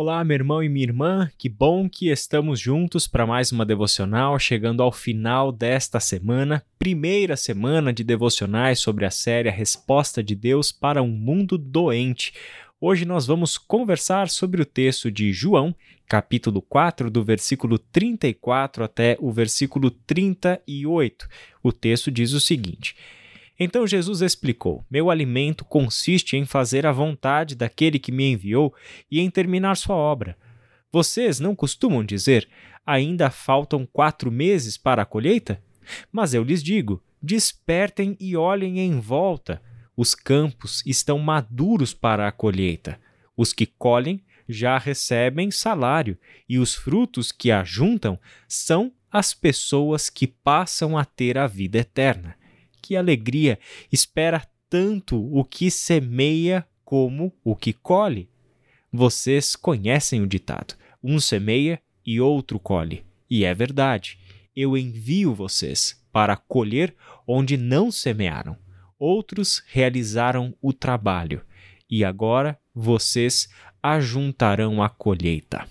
[0.00, 4.38] Olá, meu irmão e minha irmã, que bom que estamos juntos para mais uma devocional,
[4.38, 10.36] chegando ao final desta semana, primeira semana de devocionais sobre a série A Resposta de
[10.36, 12.32] Deus para um Mundo Doente.
[12.80, 15.74] Hoje nós vamos conversar sobre o texto de João,
[16.06, 21.28] capítulo 4, do versículo 34 até o versículo 38.
[21.60, 22.94] O texto diz o seguinte.
[23.58, 28.72] Então Jesus explicou: Meu alimento consiste em fazer a vontade daquele que me enviou
[29.10, 30.36] e em terminar sua obra.
[30.92, 32.48] Vocês não costumam dizer:
[32.86, 35.60] ainda faltam quatro meses para a colheita?
[36.12, 39.60] Mas eu lhes digo: despertem e olhem em volta.
[39.96, 43.00] Os campos estão maduros para a colheita.
[43.36, 46.16] Os que colhem já recebem salário,
[46.48, 52.36] e os frutos que ajuntam são as pessoas que passam a ter a vida eterna
[52.80, 53.58] que alegria!
[53.92, 58.28] Espera tanto o que semeia como o que colhe.
[58.92, 63.04] Vocês conhecem o ditado: um semeia e outro colhe.
[63.28, 64.18] E é verdade.
[64.56, 66.94] Eu envio vocês para colher
[67.26, 68.56] onde não semearam.
[68.98, 71.42] Outros realizaram o trabalho,
[71.88, 73.48] e agora vocês
[73.82, 75.68] ajuntarão a colheita.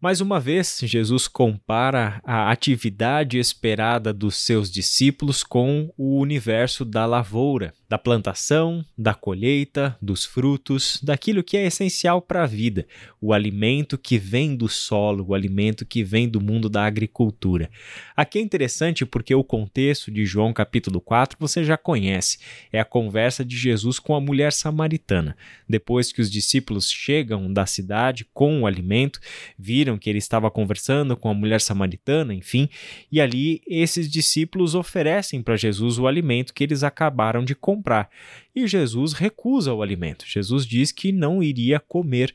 [0.00, 7.04] Mais uma vez, Jesus compara a atividade esperada dos seus discípulos com o universo da
[7.04, 12.86] lavoura, da plantação, da colheita, dos frutos, daquilo que é essencial para a vida,
[13.18, 17.70] o alimento que vem do solo, o alimento que vem do mundo da agricultura.
[18.14, 22.38] Aqui é interessante porque o contexto de João capítulo 4 você já conhece,
[22.70, 25.34] é a conversa de Jesus com a mulher samaritana.
[25.66, 29.18] Depois que os discípulos chegam da cidade com o alimento,
[29.58, 32.68] viram que ele estava conversando com a mulher samaritana, enfim,
[33.10, 38.10] e ali esses discípulos oferecem para Jesus o alimento que eles acabaram de comprar.
[38.54, 40.24] E Jesus recusa o alimento.
[40.26, 42.34] Jesus diz que não iria comer.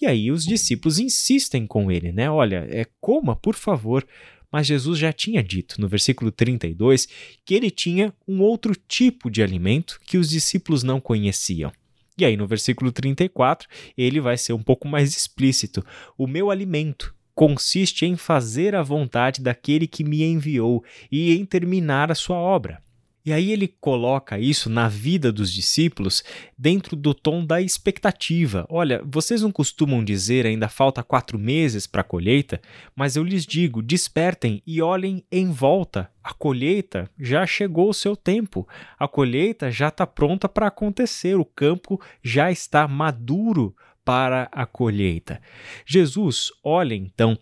[0.00, 2.30] E aí os discípulos insistem com ele, né?
[2.30, 4.06] Olha, é coma, por favor.
[4.50, 7.08] Mas Jesus já tinha dito no versículo 32
[7.44, 11.72] que ele tinha um outro tipo de alimento que os discípulos não conheciam.
[12.16, 13.68] E aí, no versículo 34,
[13.98, 15.84] ele vai ser um pouco mais explícito:
[16.16, 20.82] O meu alimento consiste em fazer a vontade daquele que me enviou
[21.12, 22.80] e em terminar a sua obra.
[23.26, 26.22] E aí ele coloca isso na vida dos discípulos
[26.56, 28.64] dentro do tom da expectativa.
[28.70, 32.60] Olha, vocês não costumam dizer ainda falta quatro meses para a colheita,
[32.94, 36.08] mas eu lhes digo: despertem e olhem em volta.
[36.22, 38.66] A colheita já chegou o seu tempo.
[38.96, 41.34] A colheita já está pronta para acontecer.
[41.34, 45.40] O campo já está maduro para a colheita.
[45.84, 47.36] Jesus olha então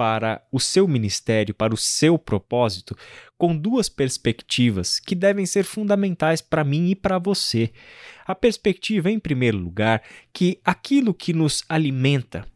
[0.00, 2.96] para o seu ministério, para o seu propósito,
[3.36, 7.70] com duas perspectivas que devem ser fundamentais para mim e para você.
[8.26, 10.02] A perspectiva, em primeiro lugar,
[10.32, 12.46] que aquilo que nos alimenta,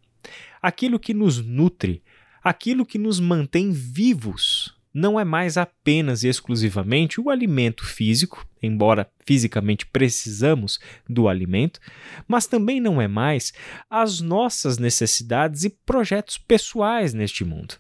[0.63, 2.03] aquilo que nos nutre,
[2.43, 9.11] aquilo que nos mantém vivos, não é mais apenas e exclusivamente o alimento físico, embora
[9.27, 10.79] fisicamente precisamos
[11.09, 11.81] do alimento,
[12.29, 13.53] mas também não é mais
[13.91, 17.75] as nossas necessidades e projetos pessoais neste mundo.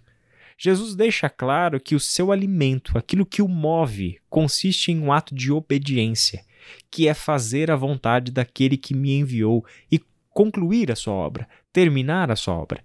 [0.58, 5.34] Jesus deixa claro que o seu alimento, aquilo que o move, consiste em um ato
[5.34, 6.44] de obediência,
[6.90, 12.30] que é fazer a vontade daquele que me enviou e concluir a sua obra, terminar
[12.30, 12.82] a sua obra.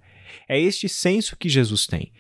[0.48, 2.12] É este senso que Jesus tem,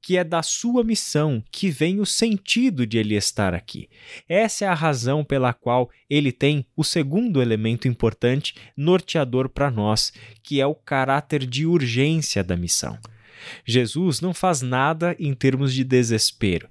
[0.00, 3.88] que é da sua missão que vem o sentido de ele estar aqui.
[4.28, 10.12] Essa é a razão pela qual ele tem o segundo elemento importante norteador para nós,
[10.42, 12.98] que é o caráter de urgência da missão.
[13.64, 16.68] Jesus não faz nada em termos de desespero.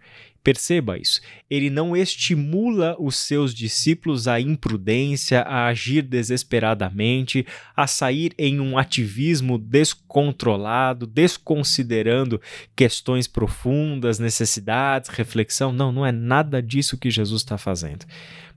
[0.49, 1.21] Perceba isso.
[1.47, 7.45] Ele não estimula os seus discípulos à imprudência, a agir desesperadamente,
[7.77, 12.41] a sair em um ativismo descontrolado, desconsiderando
[12.75, 15.71] questões profundas, necessidades, reflexão.
[15.71, 18.07] Não, não é nada disso que Jesus está fazendo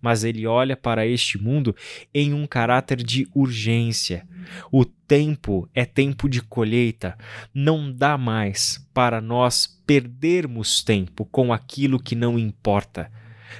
[0.03, 1.75] mas ele olha para este mundo
[2.13, 4.27] em um caráter de urgência.
[4.71, 7.17] O tempo é tempo de colheita.
[7.55, 13.11] Não dá mais para nós perdermos tempo com aquilo que não importa.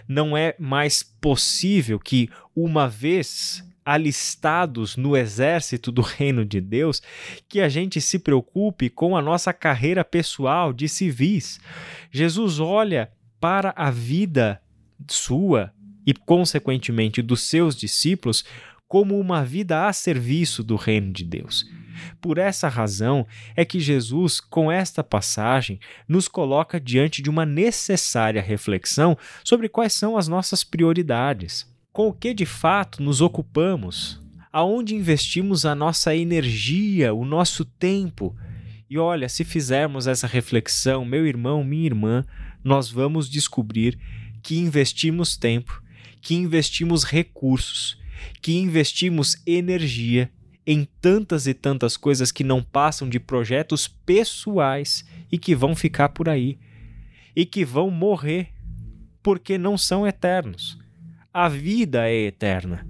[0.09, 7.03] Não é mais possível que, uma vez alistados no exército do reino de Deus,
[7.49, 11.61] que a gente se preocupe com a nossa carreira pessoal de civis.
[12.11, 13.11] Jesus olha
[13.41, 14.61] para a vida
[15.09, 15.73] sua,
[16.07, 18.45] e, consequentemente, dos seus discípulos
[18.89, 21.65] como uma vida a serviço do reino de Deus.
[22.21, 23.27] Por essa razão
[23.57, 29.93] é que Jesus, com esta passagem, nos coloca diante de uma necessária reflexão sobre quais
[29.93, 34.23] são as nossas prioridades, com o que de fato nos ocupamos,
[34.53, 38.37] Aonde investimos a nossa energia, o nosso tempo?
[38.91, 42.23] E olha, se fizermos essa reflexão, meu irmão, minha irmã,
[42.63, 43.99] nós vamos descobrir
[44.43, 45.83] que investimos tempo,
[46.23, 48.01] que investimos recursos,
[48.41, 50.31] que investimos energia
[50.65, 56.11] em tantas e tantas coisas que não passam de projetos pessoais e que vão ficar
[56.11, 56.59] por aí
[57.35, 58.51] e que vão morrer
[59.21, 60.79] porque não são eternos.
[61.35, 62.87] A vida é eterna.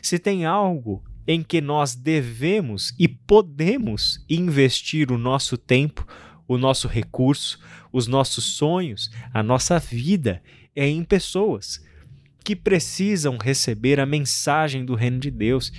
[0.00, 6.04] Se tem algo em que nós devemos e podemos investir o nosso tempo,
[6.48, 7.60] o nosso recurso,
[7.92, 10.42] os nossos sonhos, a nossa vida,
[10.74, 11.80] é em pessoas
[12.42, 15.72] que precisam receber a mensagem do Reino de Deus,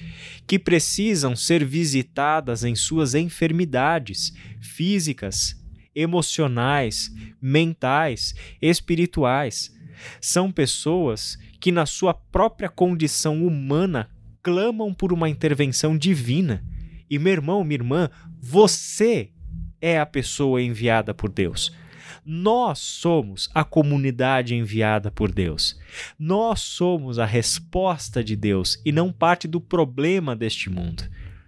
[0.47, 5.55] que precisam ser visitadas em suas enfermidades físicas,
[5.95, 7.11] emocionais,
[7.41, 9.71] mentais, espirituais.
[10.19, 14.09] São pessoas que, na sua própria condição humana,
[14.41, 16.63] clamam por uma intervenção divina.
[17.09, 18.09] E, meu irmão, minha irmã,
[18.39, 19.29] você
[19.79, 21.71] é a pessoa enviada por Deus.
[22.25, 25.79] Nós somos a comunidade enviada por Deus.
[26.17, 31.03] Nós somos a resposta de Deus e não parte do problema deste mundo.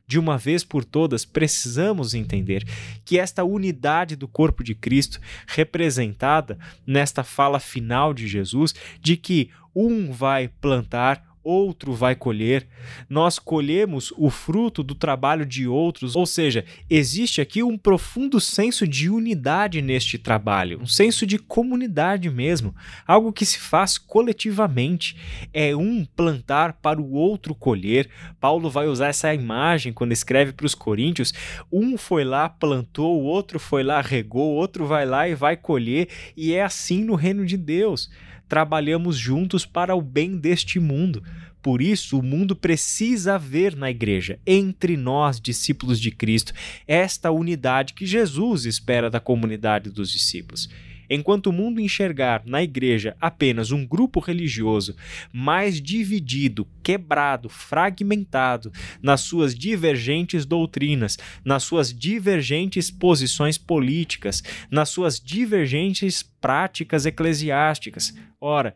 [0.07, 2.63] De uma vez por todas, precisamos entender
[3.03, 9.49] que esta unidade do corpo de Cristo, representada nesta fala final de Jesus, de que
[9.75, 12.67] um vai plantar, outro vai colher.
[13.07, 18.87] Nós colhemos o fruto do trabalho de outros, ou seja, existe aqui um profundo senso
[18.87, 22.75] de unidade neste trabalho, um senso de comunidade mesmo,
[23.05, 25.15] algo que se faz coletivamente.
[25.53, 28.09] É um plantar para o outro colher.
[28.39, 31.33] Paulo vai usar essa imagem quando escreve para os Coríntios:
[31.71, 35.55] um foi lá, plantou, o outro foi lá, regou, o outro vai lá e vai
[35.55, 38.09] colher, e é assim no reino de Deus
[38.47, 41.23] trabalhamos juntos para o bem deste mundo.
[41.61, 46.53] Por isso, o mundo precisa ver na igreja, entre nós, discípulos de Cristo,
[46.87, 50.69] esta unidade que Jesus espera da comunidade dos discípulos.
[51.09, 54.95] Enquanto o mundo enxergar na igreja apenas um grupo religioso
[55.31, 58.71] mais dividido, quebrado, fragmentado
[59.01, 68.75] nas suas divergentes doutrinas, nas suas divergentes posições políticas, nas suas divergentes práticas eclesiásticas, ora,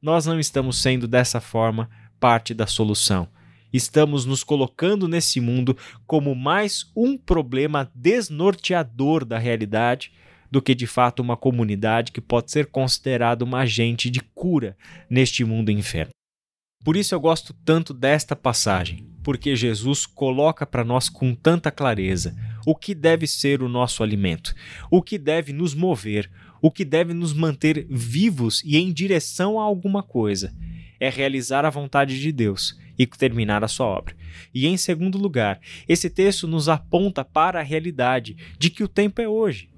[0.00, 1.90] nós não estamos sendo dessa forma
[2.20, 3.28] parte da solução.
[3.72, 5.76] Estamos nos colocando nesse mundo
[6.06, 10.12] como mais um problema desnorteador da realidade
[10.50, 14.76] do que de fato uma comunidade que pode ser considerada uma agente de cura
[15.08, 16.10] neste mundo inferno.
[16.86, 22.36] Por isso eu gosto tanto desta passagem, porque Jesus coloca para nós com tanta clareza
[22.64, 24.54] o que deve ser o nosso alimento,
[24.88, 26.30] o que deve nos mover,
[26.62, 30.54] o que deve nos manter vivos e em direção a alguma coisa.
[31.00, 34.14] É realizar a vontade de Deus e terminar a sua obra.
[34.54, 39.20] E em segundo lugar, esse texto nos aponta para a realidade de que o tempo
[39.20, 39.68] é hoje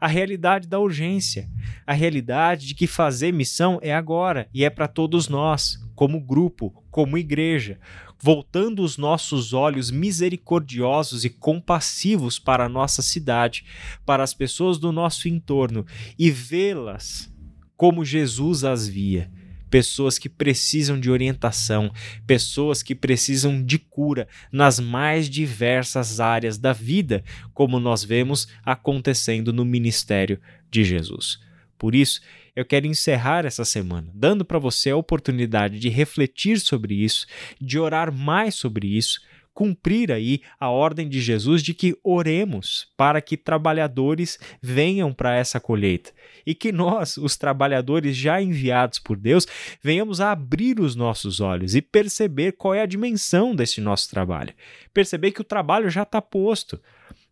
[0.00, 1.48] a realidade da urgência,
[1.86, 6.84] a realidade de que fazer missão é agora e é para todos nós, como grupo,
[6.90, 7.78] como igreja,
[8.18, 13.64] voltando os nossos olhos misericordiosos e compassivos para a nossa cidade,
[14.04, 15.86] para as pessoas do nosso entorno
[16.18, 17.32] e vê-las
[17.76, 19.30] como Jesus as via
[19.70, 21.92] pessoas que precisam de orientação,
[22.26, 29.52] pessoas que precisam de cura nas mais diversas áreas da vida, como nós vemos acontecendo
[29.52, 31.38] no ministério de Jesus.
[31.78, 32.20] Por isso,
[32.54, 37.26] eu quero encerrar essa semana dando para você a oportunidade de refletir sobre isso,
[37.60, 39.20] de orar mais sobre isso
[39.56, 45.58] cumprir aí a ordem de Jesus de que oremos para que trabalhadores venham para essa
[45.58, 46.12] colheita
[46.44, 49.46] e que nós, os trabalhadores já enviados por Deus,
[49.82, 54.52] venhamos a abrir os nossos olhos e perceber qual é a dimensão desse nosso trabalho.
[54.92, 56.78] Perceber que o trabalho já está posto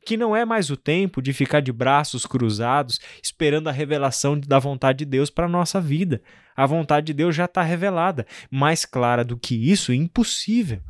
[0.06, 4.58] que não é mais o tempo de ficar de braços cruzados esperando a revelação da
[4.58, 6.22] vontade de Deus para a nossa vida.
[6.56, 8.26] A vontade de Deus já está revelada.
[8.50, 10.80] Mais clara do que isso, impossível.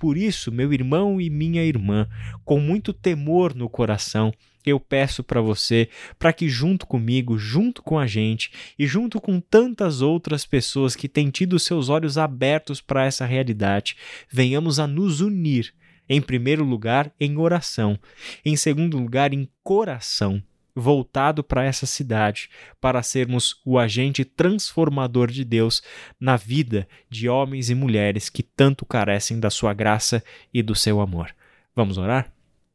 [0.00, 2.08] Por isso, meu irmão e minha irmã,
[2.42, 4.32] com muito temor no coração,
[4.64, 9.38] eu peço para você, para que junto comigo, junto com a gente e junto com
[9.38, 13.94] tantas outras pessoas que têm tido seus olhos abertos para essa realidade,
[14.30, 15.74] venhamos a nos unir,
[16.08, 17.98] em primeiro lugar, em oração,
[18.42, 20.42] em segundo lugar, em coração,
[20.74, 22.48] voltado para essa cidade,
[22.80, 25.82] para sermos o agente transformador de Deus
[26.18, 30.22] na vida de homens e mulheres que tanto carecem da sua graça
[30.52, 31.34] e do seu amor.
[31.74, 32.32] Vamos orar?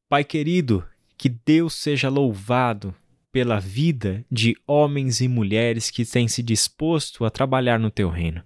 [0.07, 0.85] Pai querido,
[1.17, 2.93] que Deus seja louvado
[3.31, 8.41] pela vida de homens e mulheres que têm se disposto a trabalhar no teu reino.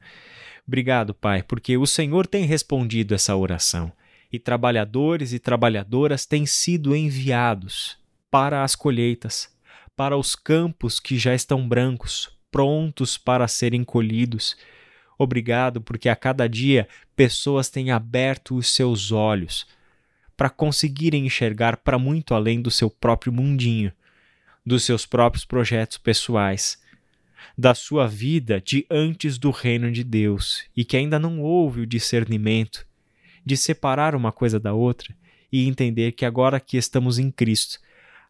[0.68, 3.92] Obrigado, Pai, porque o Senhor tem respondido essa oração
[4.32, 7.99] e trabalhadores e trabalhadoras têm sido enviados
[8.32, 9.50] para as colheitas,
[9.96, 14.56] para os campos que já estão brancos, prontos para serem colhidos.
[15.18, 19.68] Obrigado, porque a cada dia pessoas têm aberto os seus olhos
[20.38, 23.92] para conseguirem enxergar para muito além do seu próprio mundinho,
[24.66, 26.82] dos seus próprios projetos pessoais,
[27.58, 31.86] da sua vida de antes do reino de Deus e que ainda não houve o
[31.86, 32.88] discernimento
[33.46, 35.14] de separar uma coisa da outra
[35.52, 37.80] e entender que agora que estamos em Cristo,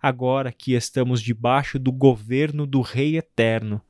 [0.01, 3.82] agora que estamos debaixo do governo do Rei Eterno,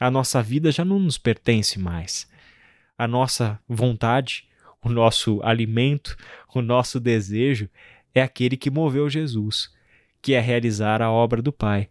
[0.00, 2.28] a nossa vida já não nos pertence mais.
[2.98, 4.48] A nossa vontade,
[4.82, 6.16] o nosso alimento,
[6.54, 7.68] o nosso desejo
[8.14, 9.70] é aquele que moveu Jesus,
[10.20, 11.88] que é realizar a obra do Pai,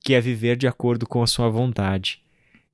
[0.00, 2.22] que é viver de acordo com a sua vontade.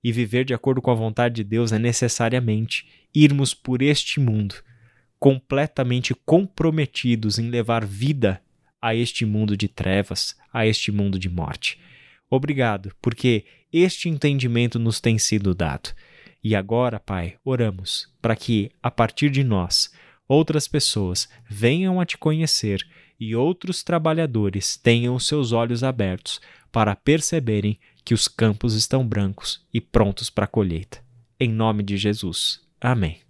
[0.03, 4.57] E viver de acordo com a vontade de Deus é necessariamente irmos por este mundo
[5.25, 8.43] completamente comprometidos em levar vida
[8.85, 11.81] a este mundo de trevas, a este mundo de morte.
[12.29, 15.95] Obrigado, porque este entendimento nos tem sido dado.
[16.43, 19.91] E agora, Pai, oramos para que, a partir de nós,
[20.29, 22.87] outras pessoas venham a te conhecer
[23.19, 26.39] e outros trabalhadores tenham seus olhos abertos
[26.71, 31.03] para perceberem que os campos estão brancos e prontos para a colheita.
[31.41, 32.61] Em nome de Jesus.
[32.79, 33.23] Amém.